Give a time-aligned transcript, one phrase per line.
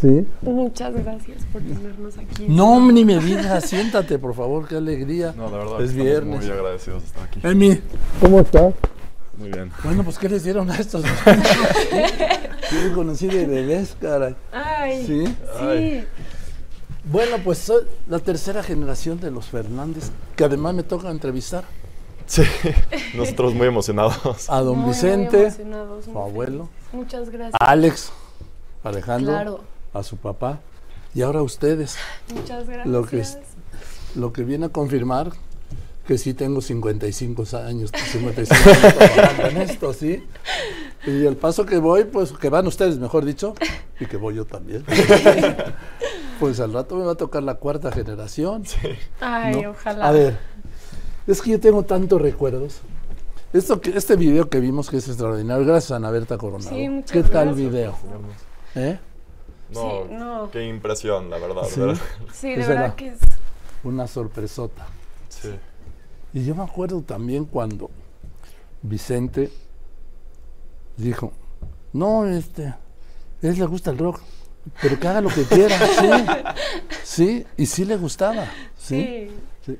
[0.00, 0.26] Sí.
[0.42, 2.46] Muchas gracias por tenernos aquí.
[2.48, 5.32] No, ni me digas, siéntate, por favor, qué alegría.
[5.36, 6.40] No, de verdad, es viernes.
[6.42, 7.40] muy agradecidos de estar aquí.
[7.42, 7.80] Emi,
[8.20, 8.74] ¿cómo estás?
[9.38, 9.70] Muy bien.
[9.84, 11.02] Bueno, pues, ¿qué les dieron a estos?
[12.72, 14.34] Yo conocí de bebés, caray.
[14.52, 15.26] Ay, Sí.
[15.26, 15.34] sí.
[15.60, 16.06] Ay.
[17.04, 21.64] Bueno, pues soy la tercera generación de los Fernández, que además me toca entrevistar
[22.26, 22.42] Sí,
[23.16, 24.50] nosotros muy emocionados.
[24.50, 26.68] a don Muy, muy Vicente, emocionados, su muy abuelo.
[26.92, 27.54] Muchas gracias.
[27.60, 28.10] a Alex,
[28.82, 29.60] Alejandro, Claro.
[29.98, 30.60] A su papá,
[31.14, 31.96] y ahora a ustedes,
[32.34, 32.86] Muchas gracias.
[32.86, 33.24] Lo que
[34.14, 35.32] lo que viene a confirmar
[36.06, 40.22] que sí tengo 55 años, 55 años trabajando en esto, ¿sí?
[41.06, 43.54] Y el paso que voy, pues que van ustedes, mejor dicho,
[44.00, 44.84] y que voy yo también.
[46.40, 48.64] pues al rato me va a tocar la cuarta generación.
[49.20, 49.70] Ay, ¿no?
[49.70, 50.08] ojalá.
[50.08, 50.38] A ver,
[51.26, 52.80] es que yo tengo tantos recuerdos.
[53.52, 56.70] Esto que, este video que vimos que es extraordinario, gracias a Ana Berta Coronado.
[56.70, 57.96] Sí, muchas ¿Qué tal video?
[58.74, 58.98] ¿Eh?
[59.70, 60.50] No, Sí, no.
[60.50, 61.64] qué impresión, la verdad.
[61.68, 61.80] Sí.
[61.80, 61.96] ¿verdad?
[62.32, 63.18] Sí, de Esa verdad que es.
[63.84, 64.86] Una sorpresota.
[65.28, 65.50] Sí.
[66.32, 67.90] Y yo me acuerdo también cuando
[68.82, 69.50] Vicente
[70.96, 71.32] dijo,
[71.92, 72.78] no, este, a
[73.42, 74.20] él le gusta el rock,
[74.82, 75.76] pero que haga lo que quiera,
[77.04, 79.28] sí, sí, y sí le gustaba, sí.
[79.64, 79.72] Sí.
[79.72, 79.78] sí.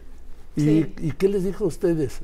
[0.57, 0.95] ¿Y, Sí.
[1.01, 2.21] ¿Y qué les dijo a ustedes?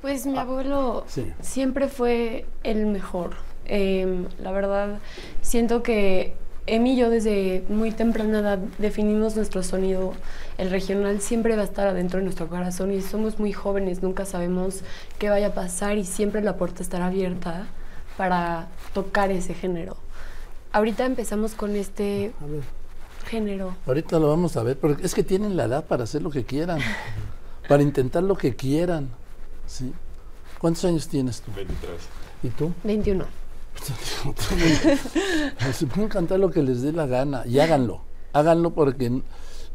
[0.00, 1.32] Pues mi abuelo Sí.
[1.40, 3.32] siempre fue el mejor.
[3.66, 4.98] Em, la verdad,
[5.40, 10.14] siento que Emi y yo desde muy temprana edad definimos nuestro sonido.
[10.56, 14.24] El regional siempre va a estar adentro de nuestro corazón y somos muy jóvenes, nunca
[14.24, 14.80] sabemos
[15.18, 17.66] qué vaya a pasar y siempre la puerta estará abierta
[18.16, 19.96] para tocar ese género.
[20.72, 22.62] Ahorita empezamos con este A ver,
[23.26, 23.76] género.
[23.86, 26.44] ahorita lo vamos a ver, porque es que tienen la edad para hacer lo que
[26.44, 26.80] quieran,
[27.68, 29.10] para intentar lo que quieran,
[29.66, 29.92] ¿sí?
[30.58, 31.52] ¿Cuántos años tienes tú?
[31.54, 31.92] 23.
[32.42, 32.72] ¿Y tú?
[32.84, 33.43] 21.
[35.72, 38.02] Se pueden cantar lo que les dé la gana y háganlo.
[38.32, 39.22] Háganlo porque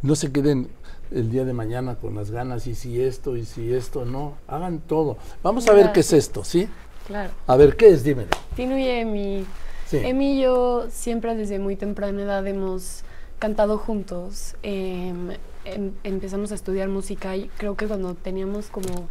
[0.02, 0.70] no se queden
[1.12, 4.34] el día de mañana con las ganas y si esto y si esto, no.
[4.48, 5.18] Hagan todo.
[5.44, 6.68] Vamos a ver qué es esto, ¿sí?
[7.08, 7.32] Claro.
[7.48, 8.04] A ver, ¿qué es?
[8.04, 8.30] Dímelo.
[8.56, 9.46] Tino y Emi.
[9.88, 9.98] Sí.
[9.98, 13.04] Emi y yo siempre desde muy temprana edad hemos
[13.40, 14.56] cantado juntos.
[14.62, 15.32] Em,
[15.66, 19.08] em- empezamos a estudiar música y creo que cuando teníamos como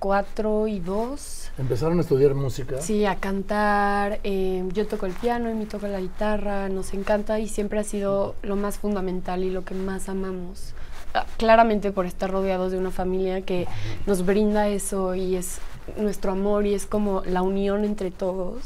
[0.00, 2.80] cuatro y dos, Empezaron a estudiar música.
[2.80, 4.18] sí, a cantar.
[4.24, 8.34] em, yo toco el piano, Emi toca la guitarra, nos encanta y siempre ha sido
[8.42, 10.72] lo más fundamental y lo que más amamos.
[11.14, 13.66] Ah, Claramente por estar rodeados de una familia que
[14.06, 15.58] nos brinda eso y es
[15.96, 18.62] nuestro amor y es como la unión entre todos.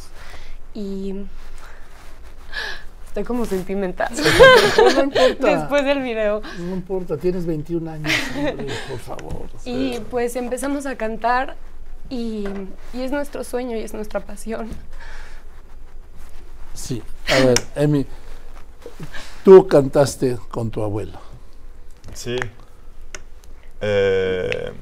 [0.74, 1.14] Y
[3.14, 5.46] estoy como sentimental No importa.
[5.56, 6.42] después del video.
[6.58, 9.46] No importa, tienes 21 años, hombre, por favor.
[9.64, 11.54] Y pues empezamos a cantar
[12.10, 12.44] y,
[12.92, 14.68] y es nuestro sueño y es nuestra pasión.
[16.74, 17.04] Sí.
[17.28, 18.04] A ver, Emi,
[19.44, 21.20] tú cantaste con tu abuelo.
[22.14, 22.36] Sí.
[23.80, 24.72] Eh,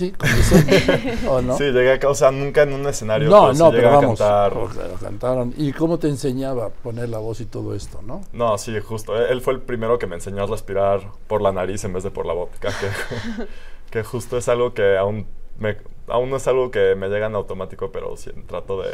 [0.00, 0.12] ¿Sí?
[0.12, 1.18] ¿Con Vicente?
[1.28, 1.58] ¿O no?
[1.58, 3.28] Sí, llegué acá, o sea, nunca en un escenario.
[3.28, 4.18] No, pero sí no, llegué pero a vamos.
[4.18, 4.56] cantar.
[4.56, 5.54] o sea, cantaron.
[5.58, 8.22] ¿Y cómo te enseñaba a poner la voz y todo esto, no?
[8.32, 9.14] No, sí, justo.
[9.22, 12.10] Él fue el primero que me enseñó a respirar por la nariz en vez de
[12.10, 12.56] por la boca.
[12.60, 13.44] Que,
[13.90, 15.26] que justo es algo que aún,
[15.58, 15.76] me,
[16.08, 18.92] aún no es algo que me llega en automático, pero sí trato de,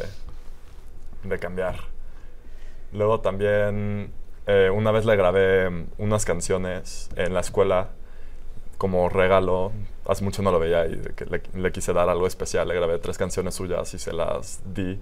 [1.22, 1.76] de cambiar.
[2.92, 4.10] Luego también,
[4.48, 7.90] eh, una vez le grabé unas canciones en la escuela
[8.78, 9.72] como regalo.
[10.06, 12.68] Hace mucho no lo veía y que le, le quise dar algo especial.
[12.68, 14.98] Le grabé tres canciones suyas y se las di.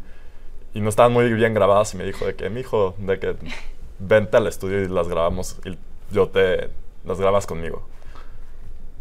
[0.74, 3.36] Y no estaban muy bien grabadas y me dijo de que, mi hijo, de que
[3.98, 5.78] vente al estudio y las grabamos y
[6.12, 6.70] yo te
[7.04, 7.86] las grabas conmigo.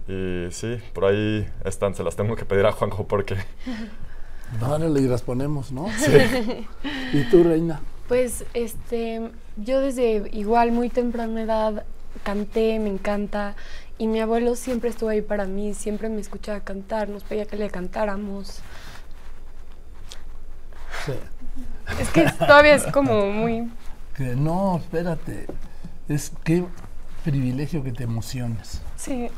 [0.07, 3.37] Y sí, por ahí están, se las tengo que pedir a Juanjo porque
[4.61, 5.87] Órale, y las ponemos, ¿no?
[5.97, 6.11] Sí.
[7.13, 7.81] ¿Y tú, Reina?
[8.07, 11.85] Pues este, yo desde igual muy temprana edad
[12.23, 13.55] canté, me encanta
[13.97, 17.57] y mi abuelo siempre estuvo ahí para mí, siempre me escuchaba cantar, nos pedía que
[17.57, 18.59] le cantáramos.
[21.05, 21.13] Sí.
[21.99, 23.69] Es que todavía es como muy
[24.15, 25.47] Que no, espérate.
[26.07, 26.65] Es qué
[27.23, 28.81] privilegio que te emociones.
[28.97, 29.29] sí,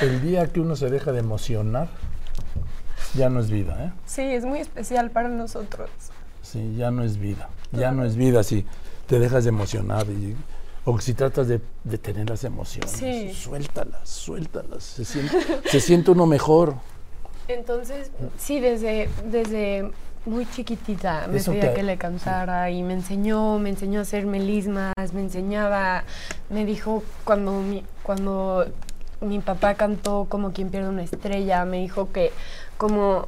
[0.00, 1.88] El día que uno se deja de emocionar,
[3.14, 3.92] ya no es vida, ¿eh?
[4.06, 5.90] sí, es muy especial para nosotros.
[6.42, 7.48] Sí, ya no es vida.
[7.72, 8.66] Ya no es vida si
[9.06, 10.36] te dejas de emocionar y,
[10.84, 12.90] o si tratas de, de tener las emociones.
[12.90, 13.32] Sí.
[13.32, 14.82] Suéltalas, suéltalas.
[14.82, 15.36] Se siente,
[15.70, 16.74] se siente uno mejor.
[17.48, 19.90] Entonces, sí, desde, desde
[20.24, 24.02] muy chiquitita me Eso pedía te- que le cantara y me enseñó, me enseñó a
[24.02, 26.04] hacer melismas, me enseñaba,
[26.50, 28.66] me dijo cuando mi, cuando
[29.20, 32.30] mi papá cantó como quien pierde una estrella, me dijo que
[32.76, 33.26] como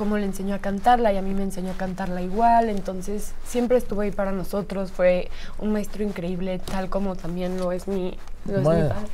[0.00, 3.76] cómo le enseñó a cantarla y a mí me enseñó a cantarla igual, entonces siempre
[3.76, 8.16] estuvo ahí para nosotros, fue un maestro increíble, tal como también lo es mi,
[8.46, 8.88] lo es mi Bueno.
[8.88, 9.08] padre.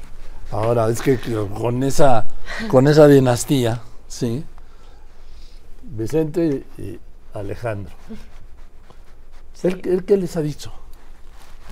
[0.53, 1.19] Ahora, es que
[1.59, 2.29] con esa,
[2.69, 4.45] con esa dinastía, ¿sí?
[5.83, 7.01] Vicente y
[7.35, 7.93] Alejandro.
[9.65, 10.73] ¿Él, él qué les ha dicho?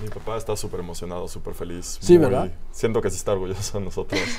[0.01, 1.99] Mi papá está súper emocionado, súper feliz.
[2.01, 2.51] Sí, muy- ¿verdad?
[2.73, 4.19] Siento que sí está orgulloso de nosotros.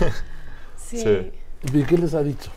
[0.76, 0.98] Sí.
[1.02, 1.32] Sí.
[1.72, 2.50] ¿Y qué les ha dicho?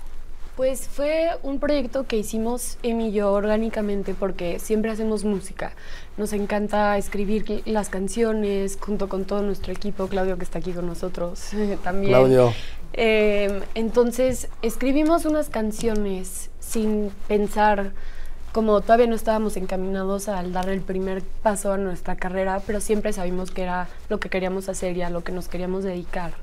[0.55, 5.73] Pues fue un proyecto que hicimos Emi y yo orgánicamente porque siempre hacemos música.
[6.15, 10.85] Nos encanta escribir las canciones junto con todo nuestro equipo, Claudio que está aquí con
[10.85, 11.49] nosotros
[11.83, 12.11] también.
[12.11, 12.53] Claudio,
[12.93, 17.93] Eh, entonces escribimos unas canciones sin pensar,
[18.51, 23.11] como todavía no estábamos encaminados al dar el primer paso a nuestra carrera, pero siempre
[23.11, 26.33] sabíamos que era lo que queríamos hacer y a lo que nos queríamos dedicar.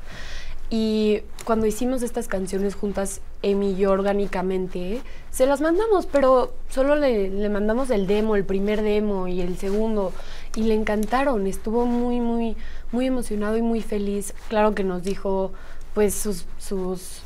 [0.72, 5.02] Y cuando hicimos estas canciones juntas, Emi y yo orgánicamente,
[5.32, 9.58] se las mandamos, pero solo le, le mandamos el demo, el primer demo y el
[9.58, 10.12] segundo,
[10.54, 11.48] y le encantaron.
[11.48, 12.56] Estuvo muy, muy,
[12.92, 14.32] muy emocionado y muy feliz.
[14.48, 15.52] Claro que nos dijo,
[15.92, 17.22] pues, sus, sus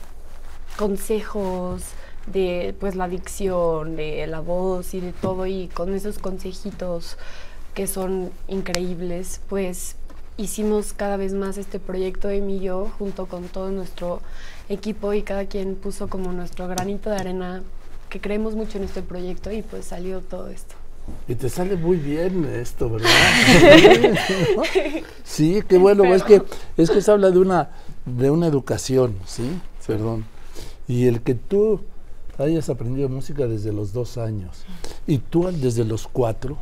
[0.78, 1.82] consejos
[2.26, 7.18] de, pues, la dicción, de la voz y de todo, y con esos consejitos
[7.74, 9.96] que son increíbles, pues
[10.36, 14.20] hicimos cada vez más este proyecto Emi y yo junto con todo nuestro
[14.68, 17.62] equipo y cada quien puso como nuestro granito de arena
[18.08, 20.74] que creemos mucho en este proyecto y pues salió todo esto.
[21.28, 23.10] y te sale muy bien esto, ¿verdad?
[25.24, 26.04] sí, qué bueno.
[26.14, 26.42] Es que,
[26.76, 27.70] es que se habla de una,
[28.04, 29.60] de una educación, ¿sí?
[29.86, 30.24] Perdón.
[30.88, 31.80] Y el que tú
[32.38, 34.64] hayas aprendido música desde los dos años
[35.06, 36.58] y tú desde los cuatro,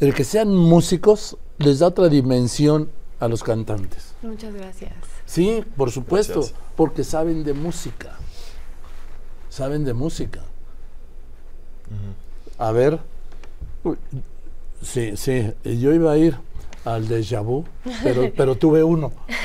[0.00, 2.90] el que sean músicos les da otra dimensión
[3.20, 4.14] a los cantantes.
[4.22, 4.92] Muchas gracias.
[5.26, 6.58] Sí, por supuesto, Gracias.
[6.76, 8.16] porque saben de música.
[9.48, 10.40] Saben de música.
[12.58, 12.98] A ver,
[13.84, 13.96] uy,
[14.82, 16.36] sí, sí, yo iba a ir
[16.84, 17.64] al déjà vu,
[18.02, 19.12] pero, pero tuve uno.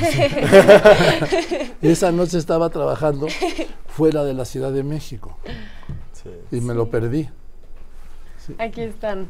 [1.81, 3.27] Esa noche estaba trabajando
[3.87, 5.37] fuera de la Ciudad de México
[6.13, 6.29] Sí.
[6.57, 7.29] y me lo perdí.
[8.57, 9.27] Aquí están.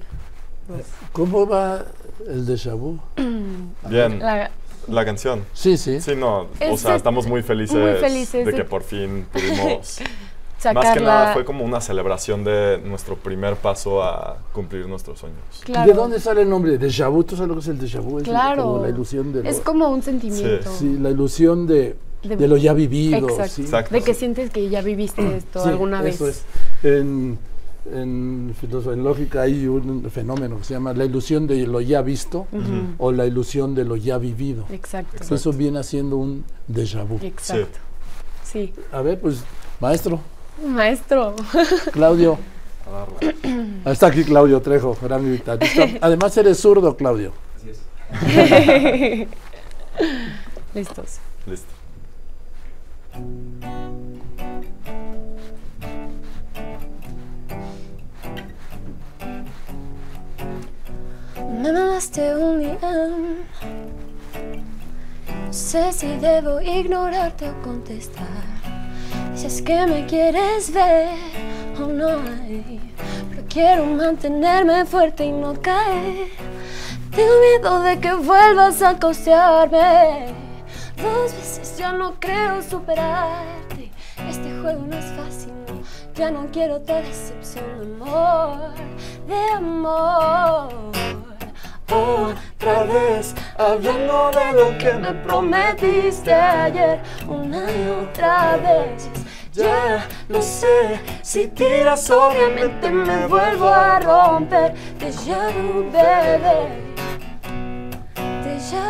[1.11, 1.85] ¿Cómo va
[2.27, 2.97] el déjà vu?
[3.89, 4.51] Bien, La-
[4.87, 5.43] la canción.
[5.53, 6.01] Sí, sí.
[6.01, 9.25] Sí, no, o Es- sea, es estamos muy felices, muy felices de que por fin
[9.31, 9.99] pudimos...
[10.59, 10.81] sacarla.
[10.89, 15.39] Más que nada fue como una celebración de nuestro primer paso a cumplir nuestros sueños.
[15.63, 15.87] Claro.
[15.87, 16.79] ¿De dónde sale el nombre?
[16.79, 18.17] Déjà vu, ¿tú sabes lo que es el déjà vu?
[18.19, 18.63] Es Claro.
[18.63, 20.69] como la ilusión de lo, Es como un sentimiento.
[20.71, 23.27] sí, la ilusión de, De- de lo ya vivido.
[23.29, 23.53] Exacto.
[23.53, 23.61] sí.
[23.63, 23.93] Exacto.
[23.93, 26.15] De que sientes que ya viviste esto Sí, alguna vez.
[26.15, 26.43] Eso es.
[26.83, 27.37] En,
[27.91, 32.01] en filosofía, en lógica hay un fenómeno que se llama la ilusión de lo ya
[32.01, 32.47] visto
[32.97, 34.65] o la ilusión de lo ya vivido.
[34.71, 35.17] Exacto.
[35.17, 35.35] Exacto.
[35.35, 37.19] Eso viene haciendo un déjà vu.
[37.21, 37.79] Exacto.
[38.43, 38.73] Sí.
[38.91, 39.43] A ver, pues,
[39.79, 40.19] maestro,
[40.65, 41.35] Maestro.
[41.91, 42.37] Claudio.
[43.85, 45.87] Está aquí Claudio Trejo, gran guitarrista.
[46.01, 47.33] Además eres zurdo, Claudio.
[50.73, 51.19] Listos.
[51.47, 51.73] Listo.
[61.61, 63.43] Me mandaste un DM.
[65.45, 68.43] No sé si debo ignorarte o contestar.
[69.31, 71.09] Dices que me quieres ver
[71.79, 72.81] o no hay.
[73.29, 76.27] Pero quiero mantenerme fuerte y no caer.
[77.11, 80.33] Tengo miedo de que vuelvas a costearme.
[80.97, 83.91] Dos veces ya no creo superarte.
[84.27, 85.53] Este juego no es fácil.
[86.15, 88.73] Ya no quiero otra decepción de amor,
[89.27, 91.22] de amor.
[91.91, 99.09] Otra vez hablando de lo que me prometiste ayer, una y otra vez.
[99.53, 104.73] Ya lo sé, si tiras obviamente me vuelvo a romper.
[104.99, 106.83] Déjà vu, bebé.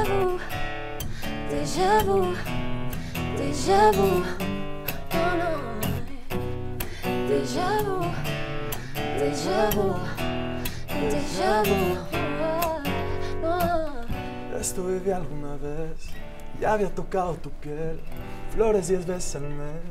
[0.06, 0.40] Vu,
[1.50, 2.36] déjà vu,
[3.38, 4.24] déjà vu.
[5.12, 5.52] Oh no.
[7.28, 8.00] Déjà vu,
[9.20, 9.90] déjà vu,
[11.10, 12.23] déjà vu.
[14.63, 16.08] Esto viví alguna vez,
[16.58, 18.00] ya había tocado tu piel,
[18.53, 19.82] flores diez veces al mes,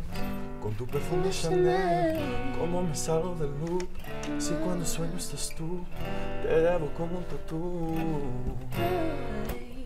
[0.62, 2.18] con tu perfume Chanel.
[2.58, 3.86] ¿Cómo me salgo del loop?
[4.38, 5.84] Si cuando sueño estás tú,
[6.42, 7.96] te llevo como un tatú.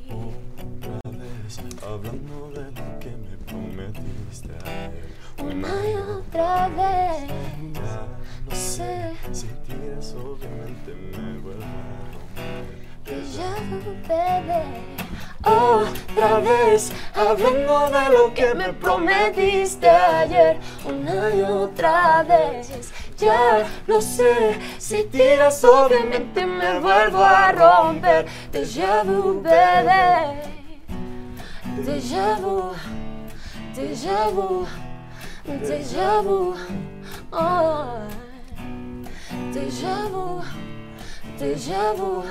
[0.08, 5.16] Otra vez, hablando de lo que me prometiste ayer.
[5.42, 7.28] Una y otra vez.
[7.74, 8.06] Ya
[8.48, 11.35] no sé, si tiras obviamente me
[14.08, 14.62] bebé.
[15.44, 22.92] Otra vez, hablando de lo que me prometiste ayer, una y otra vez.
[23.16, 24.58] ya lo sé.
[24.78, 28.26] Si tiras, obviamente me vuelvo a romper.
[28.52, 30.56] Déjà vu, bebé.
[31.84, 32.74] Déjà vu,
[33.74, 34.66] déjà vu,
[35.44, 36.54] déjà vu.
[37.32, 38.06] Oh.
[39.52, 40.42] Déjà vu,
[41.38, 42.22] déjà vu,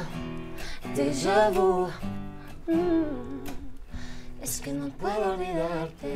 [0.95, 1.89] déjà vu.
[2.67, 3.43] Mm.
[4.41, 6.13] Es que no puedo olvidarte.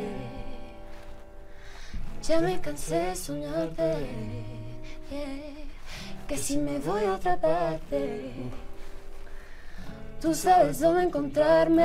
[2.24, 4.08] Ya me cansé de soñarte.
[6.28, 8.32] Que si me voy a otra parte,
[10.22, 11.84] tú sabes dónde encontrarme.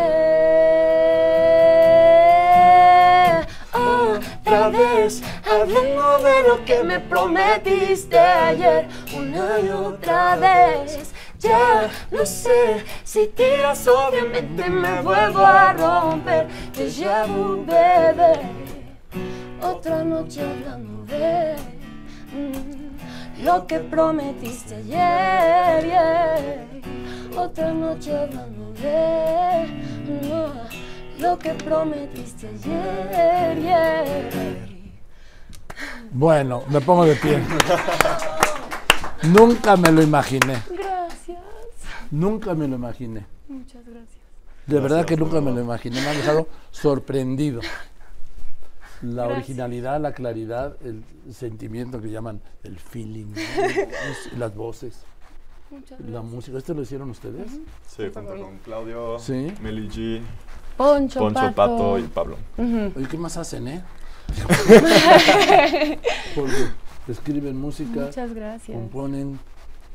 [3.73, 8.87] Otra vez, hablando de lo que me prometiste ayer,
[9.17, 11.15] una y otra vez.
[11.45, 16.47] Ya lo sé, si tiras obviamente me vuelvo a romper.
[16.73, 18.41] Déjà vu, bebé.
[19.61, 21.55] Otra noche hablando de
[22.33, 25.85] mm, lo que prometiste ayer.
[25.85, 26.67] yeah.
[27.37, 29.67] Otra noche hablando de
[30.07, 33.61] mm, lo que prometiste ayer.
[33.61, 34.05] yeah.
[36.11, 37.39] Bueno, me pongo de pie.
[39.33, 40.63] Nunca me lo imaginé.
[40.71, 41.39] Gracias.
[42.11, 43.27] Nunca me lo imaginé.
[43.49, 44.19] Muchas gracias.
[44.67, 46.01] De verdad que nunca me lo imaginé.
[46.01, 47.61] Me ha dejado sorprendido.
[49.03, 49.37] La Gracias.
[49.37, 51.05] originalidad, la claridad, el
[51.35, 53.41] sentimiento que llaman el feeling, ¿no?
[54.39, 54.95] las voces,
[55.71, 56.25] Muchas la gracias.
[56.33, 56.59] música.
[56.59, 57.51] ¿Esto lo hicieron ustedes?
[57.87, 59.53] Sí, junto con Claudio, Sí.
[59.61, 60.23] Meli G,
[60.79, 61.55] Poncho, Poncho Pato.
[61.55, 62.37] Pato y Pablo.
[62.57, 63.83] Oye, ¿qué más hacen, eh?
[67.09, 68.77] Escriben música, Muchas gracias.
[68.77, 69.39] componen,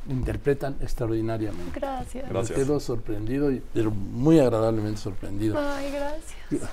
[0.10, 1.80] interpretan extraordinariamente.
[1.80, 2.24] Gracias.
[2.26, 2.58] Me Gracias.
[2.60, 5.58] quedo sorprendido, y, pero muy agradablemente sorprendido.
[5.60, 6.70] Ay, gracias.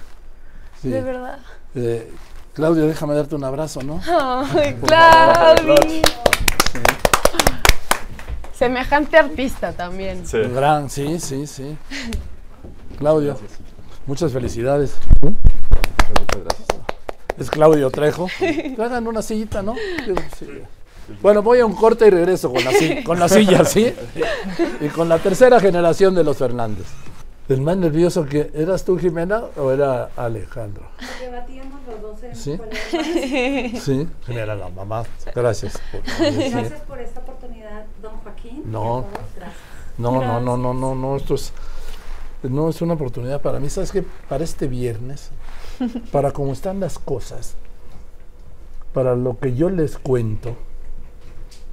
[0.82, 0.88] Sí.
[0.90, 1.38] De verdad.
[1.74, 2.12] Eh,
[2.52, 4.00] Claudio, déjame darte un abrazo, ¿no?
[4.06, 6.02] Ay, Claudia.
[8.52, 10.26] Semejante artista también.
[10.26, 10.38] Sí.
[10.38, 11.76] Gran, sí, sí, sí.
[12.98, 13.38] Claudio,
[14.06, 14.96] muchas felicidades.
[17.38, 18.28] Es Claudio Trejo.
[18.76, 19.74] Traigan una sillita, ¿no?
[21.22, 22.72] Bueno, voy a un corte y regreso con la,
[23.04, 23.94] con la silla, ¿sí?
[24.80, 26.86] Y con la tercera generación de los Fernández.
[27.48, 30.82] El más nervioso que, ¿eras tú, Jimena, o era Alejandro?
[31.20, 32.58] Debatíamos los dos en ¿Sí?
[33.80, 35.04] Sí, Jimena, la mamá.
[35.32, 35.80] Gracias.
[35.92, 36.02] por.
[36.02, 38.62] Gracias por esta oportunidad, don Joaquín.
[38.66, 39.04] No.
[39.98, 41.52] No, no, no, no, no, no, esto es,
[42.50, 43.68] no es una oportunidad para mí.
[43.70, 44.04] ¿Sabes qué?
[44.28, 45.30] Para este viernes,
[46.12, 47.54] para cómo están las cosas,
[48.92, 50.56] para lo que yo les cuento,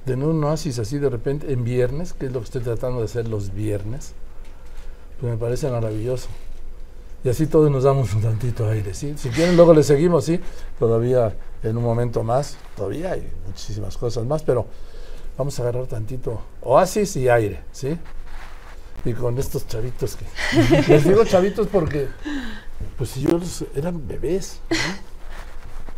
[0.06, 3.06] de un oasis así de repente en viernes, que es lo que estoy tratando de
[3.06, 4.12] hacer los viernes,
[5.20, 6.28] pues me parece maravilloso.
[7.24, 9.14] Y así todos nos damos un tantito aire, ¿sí?
[9.16, 10.38] Si quieren, luego le seguimos, ¿sí?
[10.78, 14.66] Todavía en un momento más, todavía hay muchísimas cosas más, pero
[15.38, 17.98] vamos a agarrar tantito oasis y aire, ¿sí?
[19.04, 20.24] Y con estos chavitos que...
[20.88, 22.08] Les digo chavitos porque,
[22.96, 24.76] pues ellos eran bebés, ¿no?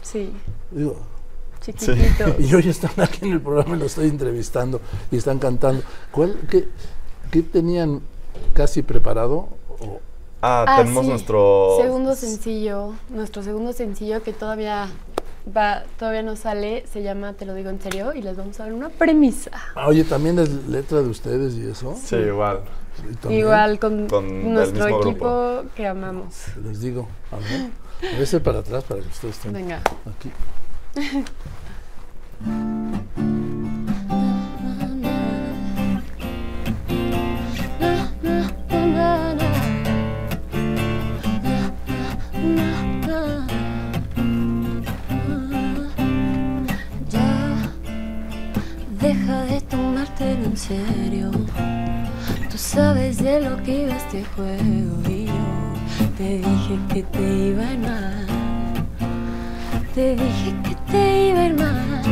[0.03, 0.33] Sí,
[0.71, 0.97] Digo,
[1.61, 2.37] chiquitito.
[2.39, 5.83] y hoy están aquí en el programa y los estoy entrevistando y están cantando.
[6.11, 6.69] ¿Cuál, qué,
[7.31, 8.01] qué tenían
[8.55, 9.49] casi preparado?
[9.81, 10.01] O-
[10.43, 11.11] Ah, Ah, tenemos sí.
[11.11, 11.77] nuestro...
[11.81, 14.89] Segundo sencillo, nuestro segundo sencillo que todavía
[15.55, 18.65] va, todavía no sale, se llama Te lo digo en serio y les vamos a
[18.65, 19.51] dar una premisa.
[19.75, 21.97] Ah, oye, también es letra de ustedes y eso.
[22.03, 22.61] Sí, igual.
[23.29, 24.07] Igual con,
[24.53, 26.35] nuestro equipo que amamos.
[26.65, 29.83] Les digo, a ver, voy a hacer para atrás para que ustedes estén Venga.
[30.07, 30.31] aquí.
[54.17, 55.33] este juego y yo
[56.17, 58.27] te dije que te iba a ir mal.
[59.95, 62.03] Te dije que te iba a ir mal.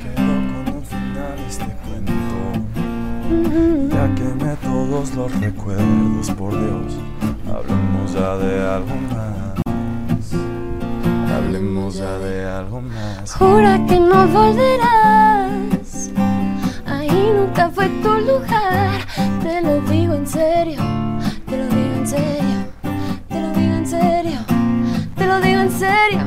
[0.00, 2.36] Quedo con el final este cuento.
[3.94, 6.98] Ya quemé todos los recuerdos, por Dios.
[7.48, 9.54] Hablemos ya de algo más.
[11.32, 13.34] Hablemos ya de algo más.
[13.34, 16.10] Jura que no volverás.
[16.86, 19.03] Ahí nunca fue tu lugar.
[19.44, 20.80] Te lo digo en serio.
[21.46, 22.64] Te lo digo en serio.
[23.28, 24.38] Te lo digo en serio.
[25.16, 26.20] Te lo digo en serio.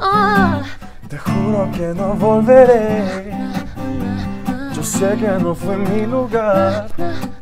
[0.00, 0.62] Ah.
[1.08, 3.32] Te juro que no volveré.
[4.72, 6.86] Yo sé que no fue mi lugar.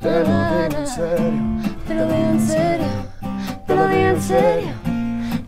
[0.00, 1.42] Te lo digo en serio.
[1.86, 2.86] Te lo digo en serio.
[3.66, 4.72] Te lo digo en serio.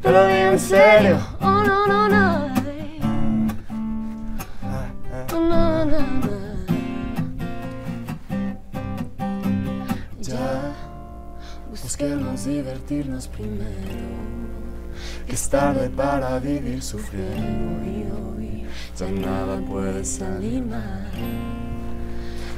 [0.02, 1.18] Te lo digo en serio.
[1.40, 2.43] Oh, no, no, no.
[11.96, 13.70] Busquemos divertirnos primero.
[15.28, 18.66] Que es tarde para vivir sufriendo Y hoy
[18.98, 21.08] ya nada puede salir mal.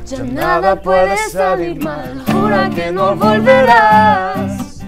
[0.06, 4.80] Ya nada puede salir mal, jura que no volverás.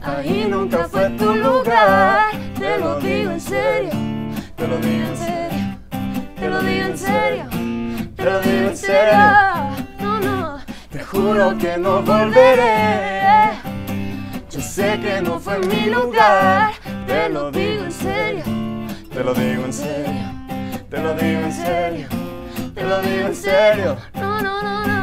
[0.00, 2.24] Ahí nunca fue tu lugar.
[2.58, 3.90] Te lo digo en serio.
[4.56, 5.78] Te lo digo En serio.
[6.36, 7.44] Te lo digo en serio.
[8.16, 9.18] te lo digo en serio.
[10.00, 10.58] No, no.
[10.90, 13.18] Te juro que no volveré.
[14.78, 16.70] Sé que no fue mi lugar.
[17.08, 18.44] Te lo digo en serio.
[19.12, 20.12] Te lo digo en serio.
[20.88, 22.08] Te lo digo en serio.
[22.76, 23.96] Te lo digo en serio.
[24.14, 24.97] No, no, no, no.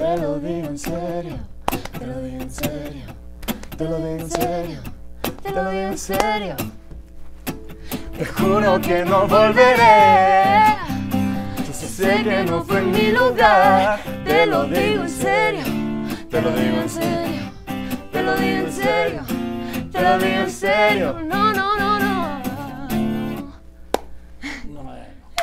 [0.00, 1.36] Te lo digo en serio.
[1.98, 3.04] Te lo digo en serio.
[3.76, 4.80] Te lo digo en serio.
[5.42, 6.56] Te lo digo en serio.
[8.16, 10.78] Te juro que no volveré.
[11.66, 14.00] Yo sé que no fue mi lugar.
[14.24, 15.64] Te lo digo en serio.
[16.30, 17.52] Te lo digo en serio.
[18.10, 19.20] Te lo digo en serio.
[19.92, 21.20] Te lo digo en serio.
[21.26, 22.40] No, no, no, no.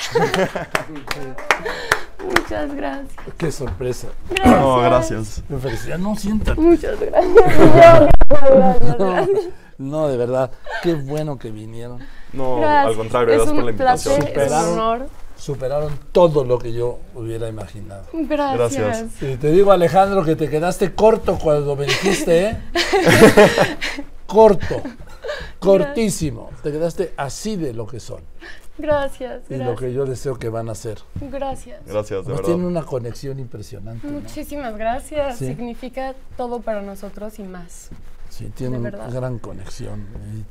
[2.23, 3.13] Muchas gracias.
[3.37, 4.07] Qué sorpresa.
[4.45, 5.43] No, gracias.
[5.49, 5.97] Me felicidad.
[5.97, 6.59] No sientan.
[6.59, 7.35] Muchas gracias.
[9.77, 10.51] No, de verdad.
[10.81, 11.99] Qué bueno que vinieron.
[12.33, 12.87] No, Gracias.
[12.87, 14.15] al contrario, es gracias por la un invitación.
[14.15, 14.79] placer, es un Superaron.
[14.79, 15.07] honor.
[15.37, 18.03] Superaron todo lo que yo hubiera imaginado.
[18.11, 18.83] Gracias.
[18.83, 19.21] Gracias.
[19.21, 22.57] Y te digo, Alejandro, que te quedaste corto cuando me dijiste, ¿eh?
[24.25, 24.81] corto.
[25.59, 26.49] Cortísimo.
[26.63, 28.21] Te quedaste así de lo que son.
[28.77, 29.43] Gracias.
[29.49, 29.79] Y lo Gracias.
[29.79, 30.99] que yo deseo que van a ser.
[31.19, 31.81] Gracias.
[31.85, 32.43] Gracias, de Nos verdad.
[32.43, 34.05] tienen una conexión impresionante.
[34.07, 34.19] ¿no?
[34.19, 35.37] Muchísimas gracias.
[35.37, 35.47] Sí.
[35.47, 37.89] Significa todo para nosotros y más.
[38.29, 40.05] Sí, tienen una gran conexión.
[40.35, 40.45] Y,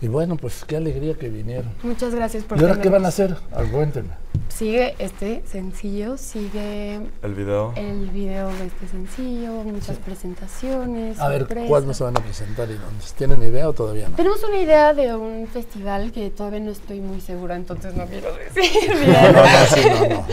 [0.00, 1.70] y bueno, pues qué alegría que vinieron.
[1.82, 3.36] Muchas gracias por ¿Y ahora qué van a hacer?
[3.72, 4.10] Cuéntenme.
[4.48, 7.72] Sigue este sencillo, sigue El video.
[7.76, 11.18] el video de este sencillo, muchas presentaciones.
[11.18, 11.68] A ver, sorpresas.
[11.68, 13.04] ¿cuándo se van a presentar y dónde?
[13.18, 14.16] ¿Tienen idea o todavía no?
[14.16, 18.32] Tenemos una idea de un festival que todavía no estoy muy segura, entonces no quiero
[18.34, 19.12] decir bien.
[19.32, 20.26] No, no, sí, no, no, no.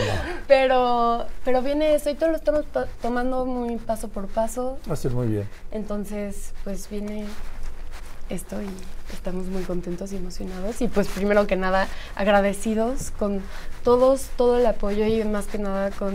[0.46, 4.78] Pero, pero viene eso y todo lo estamos to- tomando muy paso por paso.
[4.88, 5.48] Va a ser muy bien.
[5.70, 7.24] Entonces, pues viene
[8.30, 8.68] esto y
[9.12, 10.80] estamos muy contentos y emocionados.
[10.80, 13.40] Y pues primero que nada, agradecidos con
[13.82, 16.14] todos, todo el apoyo y más que nada con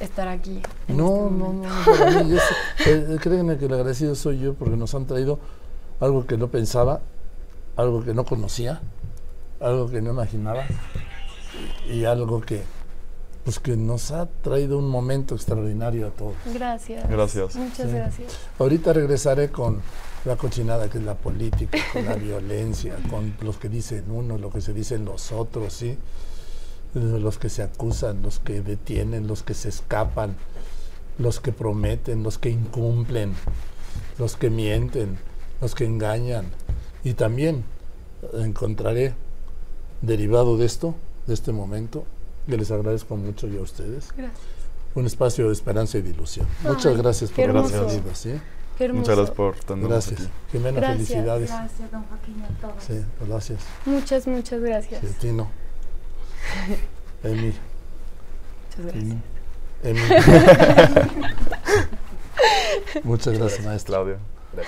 [0.00, 0.60] estar aquí.
[0.88, 4.38] No, este no, no, no, para mí, yo sé- eh, créanme que el agradecido soy
[4.38, 5.38] yo porque nos han traído
[6.00, 7.00] algo que no pensaba,
[7.76, 8.80] algo que no conocía,
[9.60, 10.64] algo que no imaginaba
[11.90, 12.62] y algo que
[13.44, 16.34] pues que nos ha traído un momento extraordinario a todos.
[16.52, 17.08] Gracias.
[17.08, 17.54] Gracias.
[17.54, 17.94] Muchas Sí.
[17.96, 18.38] gracias.
[18.58, 19.80] Ahorita regresaré con
[20.26, 24.50] la cochinada que es la política, con la violencia, con los que dicen uno, lo
[24.50, 25.96] que se dicen los otros, ¿sí?
[26.94, 30.34] Los que se acusan, los que detienen, los que se escapan,
[31.18, 33.34] los que prometen, los que incumplen,
[34.18, 35.18] los que mienten,
[35.60, 36.46] los que engañan.
[37.04, 37.64] Y también
[38.34, 39.14] encontraré,
[40.02, 40.94] derivado de esto,
[41.26, 42.04] de este momento,
[42.48, 44.40] que les agradezco mucho yo a ustedes, Gracias.
[44.94, 46.46] un espacio de esperanza y de ilusión.
[46.62, 47.86] Muchas gracias por hermoso.
[47.86, 48.32] venido, ¿sí?
[48.76, 49.00] Qué hermoso.
[49.00, 50.20] Muchas gracias por tenernos Gracias.
[50.20, 50.30] aquí.
[50.52, 51.08] Jimena, Gracias.
[51.08, 51.50] felicidades.
[51.50, 52.84] Gracias, don Joaquín, a todos.
[52.84, 53.60] Sí, gracias.
[53.86, 55.00] Muchas, muchas gracias.
[55.00, 55.50] Sí, Tino.
[57.24, 57.54] Emi.
[58.78, 59.16] Muchas gracias.
[59.82, 60.00] Emi.
[63.04, 63.94] Muchas gracias, maestro.
[63.94, 64.18] Claudio.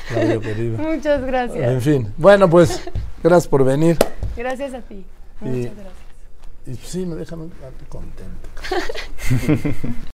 [0.09, 0.79] Claudio querido.
[0.79, 1.85] Muchas En gracias.
[1.85, 2.83] fin, bueno, pues,
[3.23, 3.97] gracias por venir.
[4.37, 5.05] Gracias a ti.
[5.43, 5.95] Y- Muchas gracias.
[6.67, 7.51] Y sí, me dejan
[7.89, 8.49] contento.